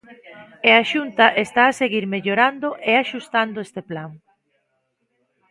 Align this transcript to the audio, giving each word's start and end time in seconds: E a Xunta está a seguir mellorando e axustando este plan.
E 0.67 0.69
a 0.79 0.83
Xunta 0.91 1.25
está 1.45 1.63
a 1.67 1.75
seguir 1.81 2.05
mellorando 2.13 2.69
e 2.89 2.91
axustando 2.95 3.57
este 3.65 3.81
plan. 3.89 4.11